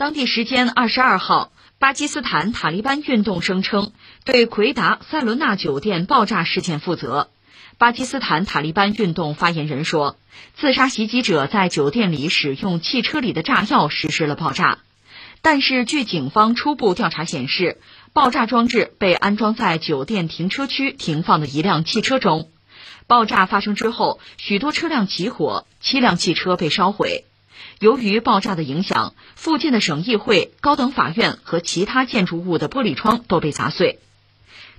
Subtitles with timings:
[0.00, 3.92] 当地时间二十二号，巴基斯坦塔利班运动声称
[4.24, 7.28] 对奎达塞伦纳酒店爆炸事件负责。
[7.76, 10.16] 巴基斯坦塔利班运动发言人说，
[10.54, 14.78] 自杀袭击者在酒店里使用汽车里的炸药实施了爆炸。
[15.42, 17.78] 但是，据警方初步调查显示，
[18.14, 22.48] 爆炸装置被安装在酒店停车区停放的一辆汽车中。
[23.06, 27.26] 爆炸发生之后，许多车辆起火，七辆汽车被烧毁。
[27.80, 34.00] 由于爆炸的影响，附近的省议会、高等法院和其他建筑物的玻璃窗都被砸碎。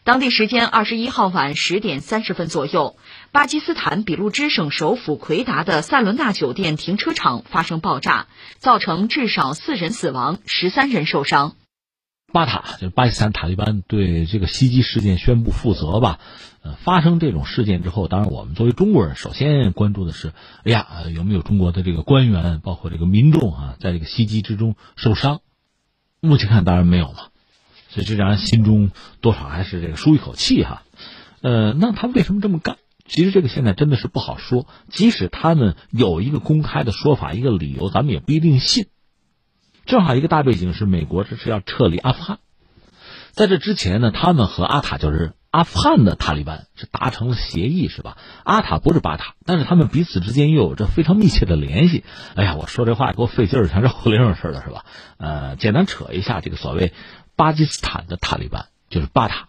[0.03, 2.95] 当地时间二十一号晚十点三十分左右，
[3.31, 8.27] 巴基斯坦俾路支省首府奎达的塞伦纳酒店停车场发生爆炸，
[8.59, 11.55] 造成至少四人死亡，十三人受伤。
[12.31, 16.20] 巴塔就是巴基斯坦塔利班对这个袭击事件宣布负责吧？
[16.63, 25.41] 呃，发生这种事件之后，当然我们作为中国人，首先关注的是，哎呀，有没有中国的这个官员，包括这个民众啊，在这个袭击之中受伤？
[26.20, 27.17] 目前看当然没有嘛，
[27.90, 30.84] 所以这让人心中多少还是这个舒一口气哈。
[31.41, 32.77] 呃，那他为什么这么干？
[33.07, 34.68] 其实这个现在真的是不好说。
[34.87, 38.85] 即使他们有一个公开的说法，一个理由，咱们也不一定信。
[39.85, 42.40] 正好一个大背景是美国这是要撤离阿富汗，
[43.32, 48.18] 在这之前呢，他们和阿塔就是阿富汗的塔利班是达成了协议，是吧？
[48.43, 52.05] 阿塔不是巴塔，但是他们彼此之间又有着非常密切的联系。
[52.35, 54.85] 哎呀，我说这话给我费劲儿，像绕口令似的，是吧？
[55.18, 56.93] 呃，简单扯一下，这个所谓
[57.35, 59.48] 巴基斯坦的塔利班就是巴塔。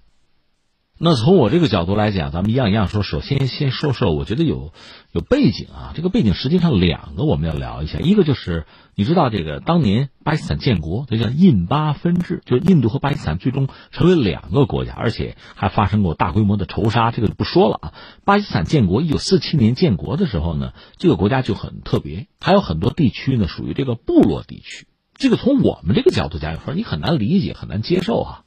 [1.05, 3.03] 那从我这个角度来讲，咱们一样一样说。
[3.03, 4.73] 首先，先说说，我觉得有
[5.11, 5.91] 有背景啊。
[5.97, 7.99] 这个背景实际上两个我们要聊一下。
[7.99, 17.95] 一个就是你知道，这个当年巴基斯坦建国，这叫印巴分治，就是印度和巴基斯坦最终成为两个国家，而且还发生过大规模的仇杀，这个就不说了啊。
[18.25, 24.87] 巴基斯坦建国，一九四七年建国的时候呢，这个国家就很特别，还有很多地区呢属于这个部落地区。
[25.17, 28.43] 这个从我们这个角度讲，有时候你很难理解，很难接受啊。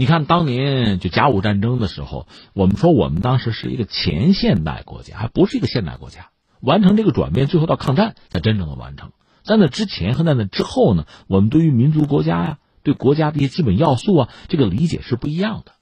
[0.00, 6.30] 你看，当年就甲午战争的时候，我们说我们当时是一个前现代国家，还不是一个现代国家。
[6.62, 9.12] 完成这个转变，最后到抗战才真正的完成。
[9.42, 15.72] 在那之前和在那之后呢，我们对于民族国家呀，对国家的一些基本要素啊，这个理解是不一样的。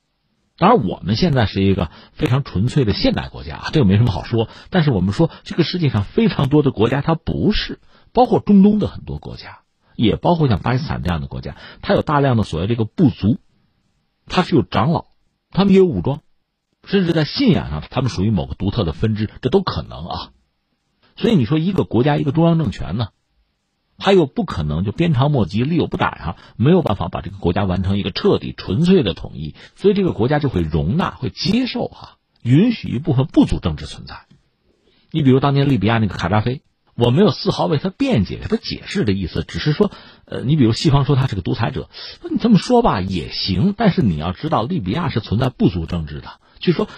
[0.57, 4.49] 当然，我们现在是一个非常纯粹的现代国家，这个没什么好说。
[4.71, 7.79] 但是我们说，这个世界上非常多的国家，它不是，
[8.13, 9.61] 包括中东的很多国家，
[9.95, 13.39] 也包括像巴基斯坦这样的国家，它有大量的所谓这个部族。
[14.29, 15.07] 他是有长老，
[15.51, 16.21] 他们也有武装，
[16.85, 20.33] 甚至在信仰上，他们属于某个独特的分支，这都可能啊。
[21.17, 23.09] 所以你说一个国家一个中央政权呢，
[23.97, 34.27] 他又不可能就鞭长莫及、力有不逮啊，没有办法把这个国家完成一个彻底纯粹的统一，所以这个国家就会容纳、会接受啊，允许一部分部族政治存在。
[35.11, 36.63] 你比如当年利比亚那个卡扎菲。
[36.99, 39.93] 我没有丝毫为他辩解、给他解释的意思，只是说，
[40.25, 41.89] 呃，你比如西方说他是个独裁者，
[42.23, 46.89] 那你这么说吧也行，但是你要知道，利比亚是存在部族政治的，就说，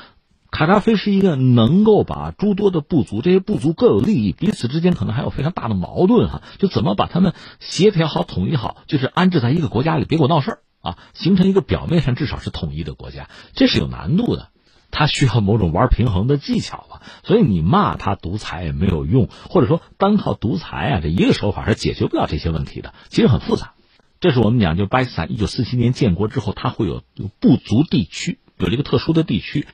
[0.50, 14.48] 卡扎菲是一个能够把诸多的部族，这些部族各有利益，彼此之间可能还有非常大的矛盾哈，就怎么把他们协调好、统一好，就是安置在一个国家里，别给我闹事儿啊，形成一个表面上至少是统一的国家，这是有难度的。
[14.90, 16.86] 他需要某种玩平衡的技巧
[17.22, 23.74] 所以你骂他独裁也没有用，或者说单靠独裁啊这一个手法是解决不了这些问题的，其实很复杂。
[24.20, 27.02] 这是我们讲，就巴基斯坦一九四七年建国之后，它会有
[27.40, 29.66] 部族地区，有这个特殊的地区，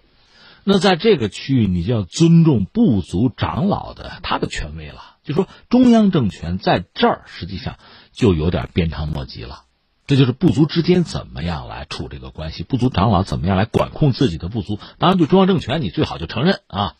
[0.62, 5.16] 那在这个区域，你就要尊重部族长老的他的权威了。
[5.24, 7.78] 就说中央政权在这儿，实际上
[8.12, 9.62] 就有点鞭长莫及了。
[10.06, 14.78] 这就是部族之间怎么样来处这个关系，部族长老怎么样来管控自己的部族。
[14.98, 16.94] 当然，对中央政权，你最好就承认啊，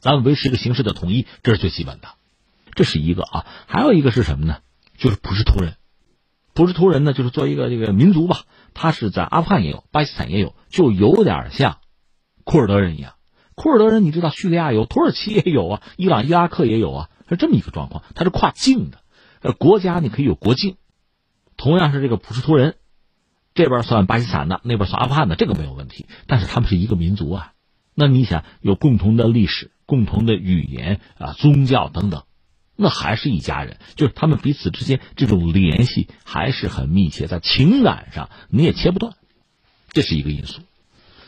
[0.00, 2.08] 咱们维持一个形式的统一，这是最基本的。
[2.74, 4.58] 这是一个啊，还有一个是什么呢？
[4.96, 5.74] 就是普什图人。
[6.54, 8.42] 普什图人呢，就是做一个这个民族吧，
[8.74, 11.78] 他是在阿富汗也有，巴基斯坦也有，就有点像
[12.44, 13.14] 库尔德人一样。
[13.54, 18.04] 库尔德人你知道，叙利亚有，土耳其也有啊，伊朗、伊拉克也有啊，是这么一个状况。
[18.14, 19.00] 它是跨境的，
[19.40, 20.76] 呃，国家你可以有国境。
[21.56, 22.76] 同样是这个普什图人，
[23.54, 26.06] 这边算巴基斯坦的，那边算阿富汗的，这个没有问题。
[26.28, 27.52] 但是他们是一个民族啊，
[27.94, 32.24] 那你想有共同的历史、共同的语言啊、宗教等等，
[32.76, 33.78] 那还是一家人。
[33.96, 39.14] 就是他们彼此之间这种联系还是很密切，在情感上你也切不断，
[39.88, 40.60] 这是一个因素。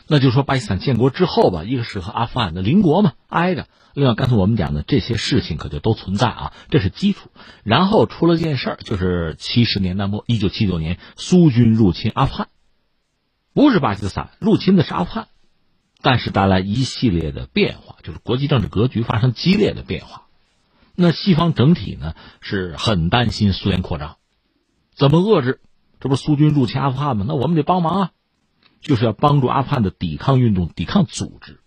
[0.05, 3.67] 那就说巴基斯坦建国之后吧，一个是和阿富汗的邻国嘛挨着。
[3.95, 7.31] 另外，刚才我们讲的这些事情可就都存在啊，这是基础。
[7.63, 12.49] 然后出了件事儿，就是七十年代末，一九七九年苏军入侵阿富汗，
[13.53, 15.27] 不是巴基斯坦入侵的是阿富汗，
[16.01, 20.23] 但是带来一系列的变化，就是国际政治格局发生激烈的变化。
[20.95, 24.17] 那西方整体呢是很担心苏联扩张。
[24.93, 25.61] 怎么遏制？
[25.99, 27.25] 这不是苏军入侵阿富汗吗？
[27.27, 28.11] 那我们得帮忙啊，
[28.81, 31.59] 就是要帮助阿富汗的抵抗运动、抵抗组织。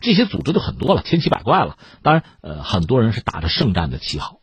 [0.00, 1.78] 这些组织都很多了，千奇百怪了。
[2.02, 4.40] 当然，呃，很多人是打着圣战的旗号，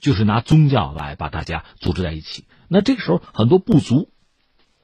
[0.00, 2.44] 就是拿宗教来把大家组织在一起。
[2.68, 4.10] 那这个时候，很多部族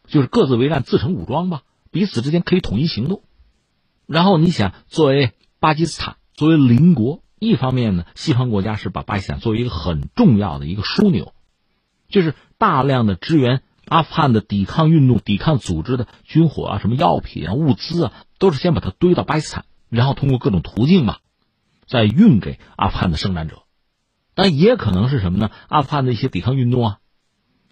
[0.06, 3.22] 就是各自为战、自成武装吧，彼此之间可以统一行动。
[4.10, 11.32] 然后你想，作为巴基斯坦，作为邻国，一方面呢，西方国家是把巴基斯坦作为一个很重要的一个枢纽，
[12.08, 13.62] 就是大量的支援。
[13.86, 21.18] 阿富汗的抵抗运动、抵抗组织的军火啊、什么药品啊、物资啊，都是先把它堆到巴基斯坦，然后通过各种途径吧，
[21.86, 23.62] 再运给阿富汗的圣战者。
[24.34, 25.50] 但也可能是什么呢？
[25.68, 26.98] 阿富汗的一些抵抗运动啊，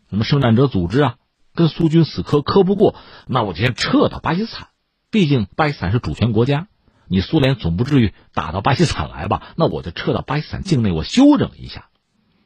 [0.08, 1.16] 什么圣战者组织啊，
[1.54, 2.96] 跟苏军死磕磕不过，
[3.26, 4.68] 那我就先撤到巴基斯坦。
[5.10, 6.68] 毕竟巴基斯坦是主权国家，
[7.06, 9.54] 你苏联总不至于打到巴基斯坦来吧？
[9.56, 11.88] 那我就撤到巴基斯坦境内，我休整一下。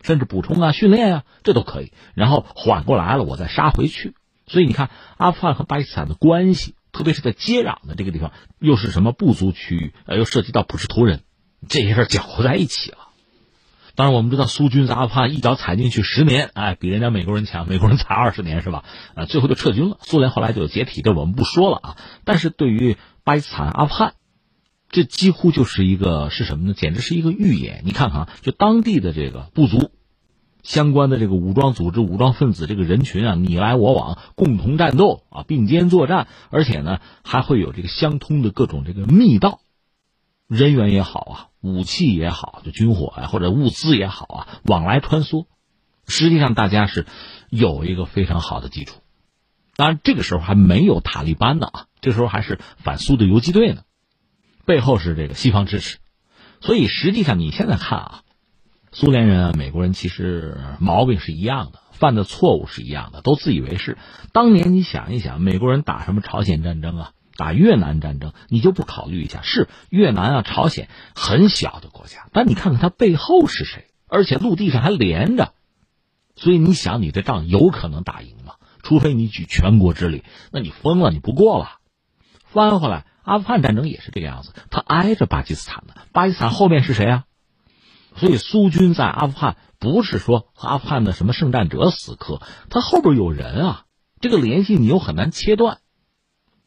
[0.03, 1.93] 甚至补充啊、训练啊，这都可以。
[2.15, 4.15] 然后缓过来了，我再杀回去。
[4.47, 9.95] 所以你看，阿富汗和巴基斯坦的关系，特别是在接壤的这个地方，又是什么部族区域？
[10.07, 11.23] 呃，又涉及到普什图人，
[11.69, 13.02] 这些事搅和在一起了。
[13.95, 17.69] 当然，我们知道苏军在阿富汗一脚踩进去十年，哎，比人家美国人强。
[17.69, 18.85] 美国人才二十年是吧？
[19.15, 19.99] 呃，最后就撤军了。
[20.01, 21.97] 苏联后来就解体，这我们不说了啊。
[22.25, 24.15] 但是对于巴基斯坦、阿富汗，
[24.89, 26.75] 这几乎就是一个是什么呢？
[26.75, 27.83] 简直是一个预言。
[27.85, 29.91] 你看看，就当地的这个部族，
[30.63, 39.61] 相关的这个武装组织、武装分子这个人群啊，你来我往，共同战斗啊，并肩作战，而且呢，还会有这个相通的各种这个密道，
[40.49, 45.47] 人员也好啊，武器也好，就军火呀或者物资也好啊，往来穿梭。
[46.07, 47.07] 实际上，大家是
[47.49, 49.01] 有一个非常好的基础。
[49.77, 53.83] 当然，这个时候还没有塔利班呢啊，这时候还是反苏的游击队呢。
[54.67, 55.99] 背后是这个西方支持，
[56.61, 58.23] 所以实际上你现在看啊，
[58.91, 63.97] 苏联人啊、美国人其实毛病是一样的，犯的错误是一样的，都自以为是。
[64.33, 75.55] 当年你想一想，美国人打什么朝鲜战争啊，打越南战争，你就不考虑一下，是越南啊、朝鲜很小的国家，但你看看它背后是谁，而且陆地上还连着，
[76.37, 78.55] 所以你想，你这仗有可能打赢吗？
[78.83, 81.79] 除非你举全国之力，那你疯了，你不过了。
[82.45, 83.07] 翻回来。
[83.25, 87.25] 阿富汗战争也是这个样子，他挨着巴基斯坦的，巴基斯坦后面是谁啊？
[88.17, 93.85] 所以苏军在阿富汗不是说和阿富汗的什么圣战者死磕，他后边有人啊，
[94.21, 95.79] 这个联系你又很难切断。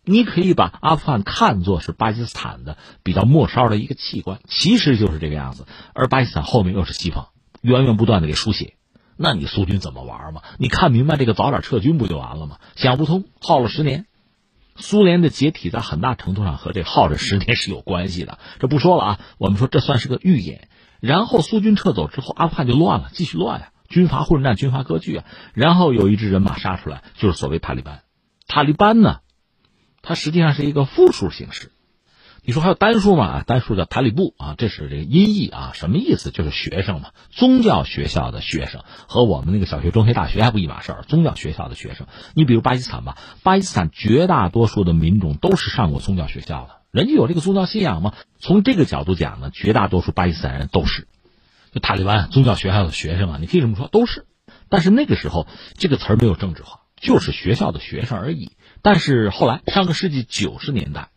[0.06, 5.66] 你可以把阿富汗看作是巴基斯坦的比较末梢的一个器官，其实就是这个样子。
[5.94, 7.30] 而巴基斯坦后面又是西方，
[7.62, 8.76] 源源不断的给输血，
[9.18, 10.42] 那你苏军怎么玩嘛？
[10.58, 12.60] 你看明白这个，早点撤军不就完了吗？
[12.76, 14.06] 想不通，耗了十年。
[14.78, 19.20] 苏联的解体在很大程度上和这耗着十年是有关系的，这不说了啊。
[19.38, 20.68] 我们说这算是个预演。
[21.00, 25.26] 然后苏军撤走之后，阿富汗就乱了，继续乱呀，军阀混战，军阀割据啊。
[25.54, 28.02] 然后有一支人马杀出来，就是所谓塔利班。
[28.48, 29.20] 塔利班呢，
[30.06, 31.72] 它实际上是一个复数形式。
[32.48, 33.42] 你说还有单数吗？
[33.42, 36.30] 单数叫塔里布啊，这是这个音译啊，什么意思？
[36.30, 41.06] 就是学生嘛，宗教学校的学生和我们那个小学、中学、大学还不一码事儿。
[41.08, 42.06] 宗教学校的学生，
[42.36, 48.14] 你比如巴基斯坦吧，巴基斯坦绝大多数的民众都是上过宗教学校的，人家有这个宗教信仰嘛。
[48.38, 51.08] 从这个角度讲呢，绝大多数巴基斯坦人都是，
[51.74, 54.28] 就塔利班宗教学校的学生啊，你可以这么说，都是。
[54.70, 55.48] 但是那个时候
[55.80, 58.52] 这个词儿没有政治化，就是学校的学生而已。
[58.86, 61.10] 但是后来上个世纪九十年代。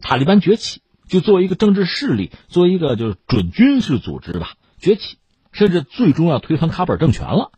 [0.00, 5.18] 塔利班崛起，就作为一个政治势力，作为一个就是准军事组织吧崛起，
[5.52, 7.52] 甚至最终要推翻喀布尔政权了。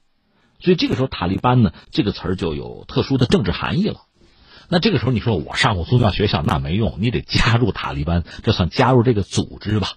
[0.61, 4.00] 所以这个时候，塔利班呢这个词儿就有特殊的政治含义了。
[4.68, 9.92] 那这个时候，你说我上过宗教学校那没用，你得加入塔利班，这算加入这个组织吧。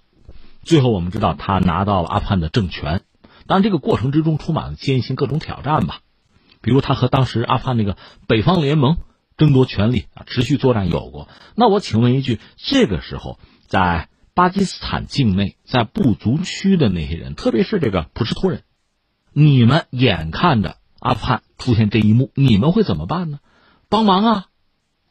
[0.64, 3.02] 最后我们知道，他拿到了阿富汗的政权，
[3.48, 6.00] 当然这个过程之中充满了艰辛，各种挑战吧。
[6.62, 7.98] 比如他和当时阿富汗那个
[8.30, 8.96] 北方联盟。
[9.38, 11.29] 争夺权力啊，持续作战有过。
[11.56, 18.63] 那我请问一句，这个时候在巴基斯坦境内，在部族区的那些人，特别是这个普什图人，
[19.32, 23.39] 你们眼看着阿富汗出现这一幕，你们会怎么办呢？
[23.89, 24.46] 帮忙啊！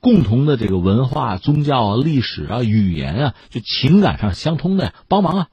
[0.01, 5.49] 共同的这个文化、宗教啊、历史啊、语言啊，就情感上相通的呀，帮忙啊！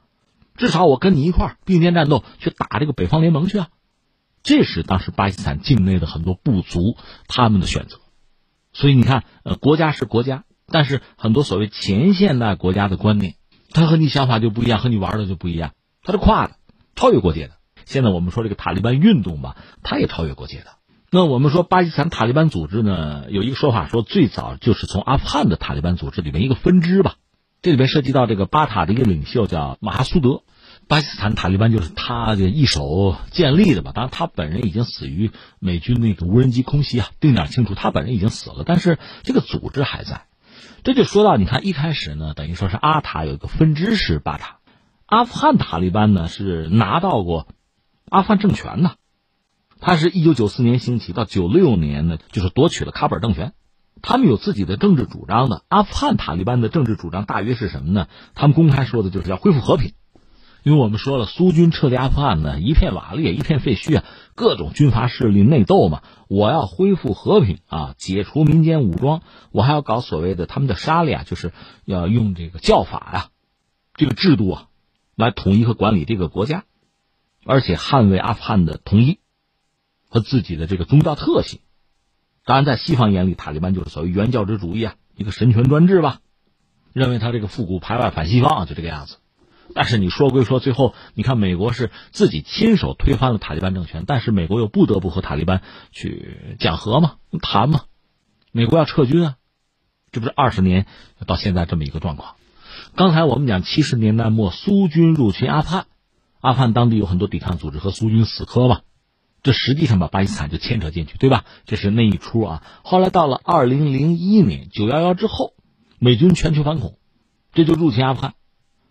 [0.56, 3.70] 至少我跟你一块并肩战斗，去打这个北方联盟去啊！
[4.44, 8.00] 这是当时巴基斯坦境内的很多部族他们的选择。
[8.74, 13.36] 所以你看，呃，国家是国家，但是很多所谓前现代国家的观念，
[13.72, 16.56] 它和你想法就不一样，和你玩的就不一样，它是跨的，
[16.96, 17.54] 超越国界的。
[17.86, 20.66] 现在我们说这个塔利班运动吧，它也超越国界的。
[21.12, 27.16] 那我们说巴基斯坦塔利班组织呢，有一个说法说，最早就是从阿富汗的塔利班组织里面一个分支吧。
[27.62, 30.42] 这里边涉及到这个巴塔的一个领袖叫马哈苏德，
[30.88, 33.92] 巴基斯坦塔利班就是他的一手建立的吧？
[33.94, 37.08] 当然，他本人已经死于美军那个无人机空袭啊。
[37.20, 40.26] 定点清楚，他本人已经死了，但是这个组织还在。
[40.84, 44.58] 这就说到，你看一开始呢，等于说是阿塔有一个分支是巴塔，
[45.06, 47.48] 阿富汗塔利班呢是拿到过
[48.10, 48.98] 阿富汗政权的，
[49.80, 53.54] 他是一九九四年兴起，到九六年呢就是夺取了喀布尔政权，
[54.02, 55.64] 他们有自己的政治主张的。
[55.70, 58.08] 阿富汗塔利班的政治主张大约是什么呢？
[58.36, 59.94] 他们公开说的就是要恢复和平。
[60.64, 66.02] 因为我们说了，苏军撤离阿富汗呢，一片瓦砾，一片废墟啊，各种军阀势力内斗嘛。
[66.30, 71.52] 我要恢复和平啊，解除民间武装，我还要搞所谓的他们的沙利啊，就是
[71.84, 73.30] 要用这个教法呀，
[73.94, 74.68] 这个制度啊，
[75.16, 76.64] 来统一和管理这个国家，
[77.46, 79.20] 而且捍卫阿富汗的统一
[80.08, 81.60] 和自己的这个宗教特性。
[82.46, 86.22] 当然，在西方眼里，塔利班就是所谓原教旨主义啊，一个神权专制吧，
[86.94, 89.18] 认为他这个复古排外反西方，就这个样子。
[89.74, 95.62] 但是你说归说，最后你看美国是自己亲手推翻了塔利班政权，但是美国又不得不和塔利班
[95.92, 97.82] 去讲和嘛、谈嘛，
[98.52, 99.36] 美国要撤军啊，
[100.12, 100.86] 这不是二十年
[101.26, 102.36] 到现在这么一个状况。
[102.96, 105.88] 刚才我们讲七十年代末苏军入侵阿富汗，
[106.40, 108.82] 阿富汗当地有很多抵抗组织和苏军死磕嘛，
[109.42, 111.46] 这实际上把巴基斯坦就牵扯进去，对吧？
[111.66, 112.64] 这是那一出啊。
[112.84, 115.54] 后来到了二零零一年九幺幺之后，
[115.98, 116.98] 美军全球反恐，
[117.54, 118.36] 这就入侵阿富汗。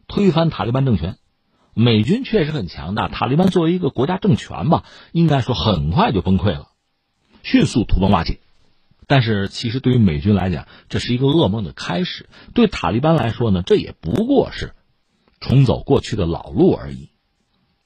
[0.09, 1.16] 推翻塔利班政权，
[1.75, 3.09] 美军确实很强大。
[3.09, 6.68] 塔利班作为一个国家政权吧，应该说很快就崩溃了，
[7.42, 8.40] 迅速土崩瓦解。
[9.06, 14.75] 但是其实对于美军来讲，这是一个噩梦的开始；对塔利班来说呢，这也不过是
[15.40, 17.11] 重走过去的老路而已。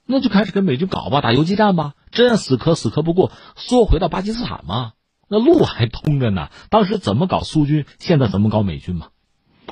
[0.04, 4.92] 那就开始跟美军搞吧，打游击战吧，真死磕死磕不过，缩回到巴基斯坦嘛，
[5.28, 6.50] 那路还通着呢。
[6.70, 9.08] 当时怎么搞苏军，现在怎么搞美军嘛？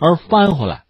[0.00, 0.84] 而翻回来。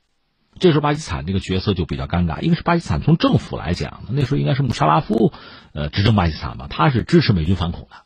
[0.58, 5.32] 这时候巴基斯坦这个角色就比较尴尬，一个是巴基斯坦从政府来讲，那时候应该是穆沙拉夫，
[5.72, 7.96] 呃，执政巴基斯坦吧，他是支持美军反恐的。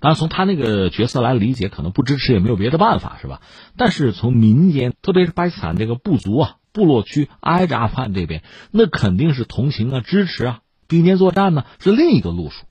[0.00, 3.40] 当然，从他那个角色来理解，可能不支持也没有别的办法，是吧？
[3.76, 12.66] 但是从民间，特别是巴基斯坦这个部族啊、部落区挨着阿富汗这边，那肯定是同情啊、支持啊，并肩作战呢，是另一个路数。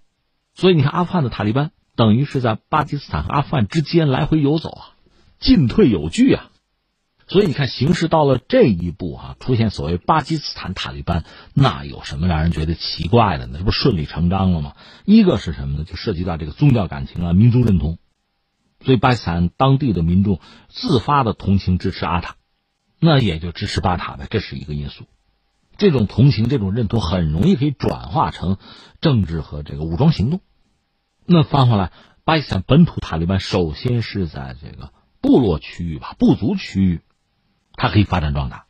[0.53, 4.82] 所以你看，阿富汗的塔利班等于是在巴基斯坦和阿富汗之间来回游走啊，
[5.39, 6.50] 进退有据啊。
[7.34, 11.25] 所以你看，形势到了这一步啊，出现所谓巴基斯坦塔利班，
[11.56, 13.58] 那有什么让人觉得奇怪的呢？
[13.58, 14.75] 这不顺理成章了吗？
[15.04, 15.84] 一个是什么呢？
[15.84, 17.98] 就涉及到这个宗教感情啊、民族认同，
[18.86, 22.36] 所以巴基斯坦当地的民众自发的同情支持阿塔，
[23.00, 25.06] 那也就支持巴塔呗，这是一个因素。
[25.75, 28.58] 这种同情、这种认同很容易可以转化成
[29.02, 30.42] 政治和这个武装行动。
[31.25, 31.94] 那翻回来，
[32.25, 37.02] 巴基斯坦本土塔利班首先是在这个部落区域吧、部族区域。
[37.74, 38.65] 它可以发展壮大。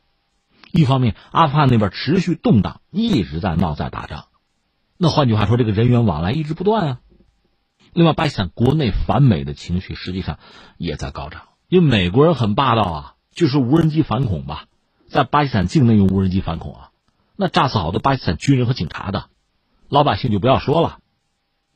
[0.72, 4.24] 一方面，阿富汗那边持续动荡，一直在闹，在打仗。
[4.96, 7.00] 那换句话说，这个人员往来一直不断啊。
[7.92, 10.40] 另外，巴基斯坦国内反美的情绪实际上
[10.78, 14.66] 也在高涨，因为美国人很霸道啊，就是无人机反恐吧，
[15.08, 16.90] 在巴基斯坦境内用无人机反恐啊，
[17.36, 19.26] 那炸死好多巴基斯坦军人和警察的，
[19.88, 20.98] 老百姓就不要说了。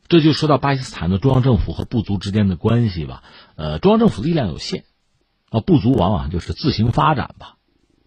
[0.09, 3.23] 这就说到巴基斯坦的中央政府和部族之间的关系吧。
[3.55, 4.85] 呃，中央政府力量有限。
[5.51, 7.57] 啊，部族往往就是自行发展吧，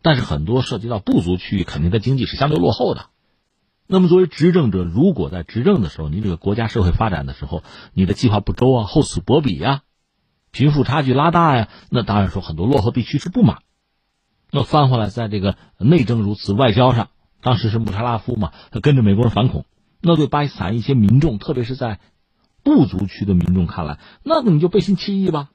[0.02, 3.08] 但是很多涉及到部族区域，肯定的经济是相对落后的。
[3.88, 9.82] 那么作为执政者，如果在执政的时候，你这个国家社会发展的时候，你的计划不周啊，厚此薄彼呀，
[10.52, 13.64] 贫富差距拉大呀，那当然说很多落后地区是不满。
[14.52, 17.10] 那翻回来，在这个内政如此，外交上，
[17.42, 19.66] 当时是穆沙拉夫嘛，他跟着美国人反恐，
[20.02, 22.00] 那对巴基斯坦一些民众，特别是在
[22.64, 25.50] 部族区的民众看来，那你就背信弃义吧。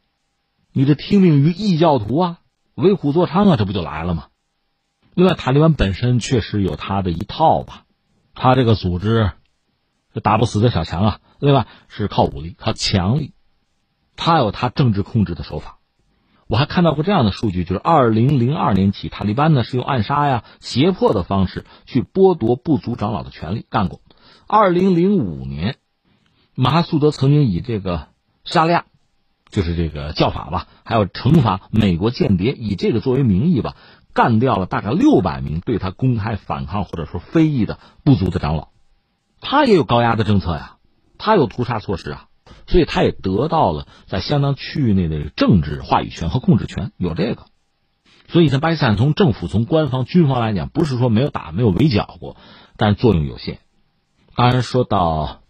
[0.79, 2.39] 你这听命于异教徒啊，
[2.75, 4.27] 为虎作伥啊，这不就来了吗？
[5.15, 7.87] 另外，塔利班本身确实有他的一套吧，
[8.35, 9.33] 他这个组织
[10.13, 11.21] 是打不死的小强啊。
[11.39, 13.33] 另外是靠武力、靠强力，
[14.17, 15.79] 他有他政治控制的手法。
[16.47, 24.03] 我还看到过这样的数据，就是二零零二年起，塔利班呢是用暗杀呀、胁迫的方式去剥夺部族长老的权利，干过。
[24.47, 25.77] 二零零五年，
[26.55, 28.09] 马哈苏德曾经以这个
[28.45, 28.85] 沙利亚。
[29.57, 33.75] 就是这个叫法吧，还有惩罚美国间谍，以这个作为名义吧，
[34.13, 38.69] 干掉了大概六百名对他公开反抗或者说非议的部族的长老。
[39.41, 40.77] 他也有高压的政策呀，
[41.17, 42.27] 他有屠杀措施啊，
[42.67, 47.47] 所以他也得到了在相当区域内的政治话语权和控制权，有这个。
[48.29, 52.37] 所以，在巴基斯坦从政府、从官方、军方来讲，不是说没有打、没有围剿过，
[52.77, 53.61] 但作用有限。
[54.35, 55.46] 当然，说到。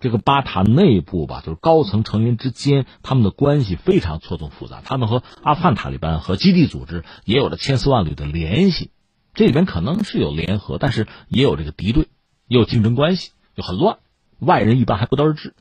[0.00, 4.80] 这个巴塔内部吧，就是高层成员之间，他们的关系非常错综复杂。
[4.84, 8.90] 他们和阿富汗塔利班和基地组织也有着千丝万缕的联系，
[9.34, 12.08] 这里边可能是有联合，但是也有这个敌对，
[12.46, 13.98] 也有竞争关系，就很乱，
[14.38, 15.54] 外人一般还不得而知。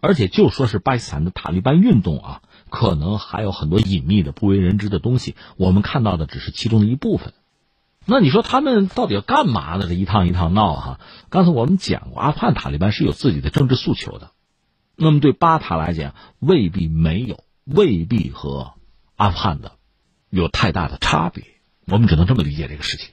[0.00, 7.34] 而且就说是巴基斯坦的塔利班运动啊，可能还有很多隐秘的、不为人知的东西，我们看到的只是其中的一部分。
[8.10, 9.86] 那你说他们到底要干嘛呢？
[9.86, 11.00] 这一趟一趟闹哈。
[11.28, 14.32] 刚才我们讲过，阿富汗塔利班是有自己的政治诉求的，
[14.96, 18.72] 那么对巴塔来讲，未必没有，未必和
[19.14, 19.74] 阿富汗的
[20.28, 21.44] 有太大的差别。
[21.86, 23.10] 我们只能这么理解这个事情。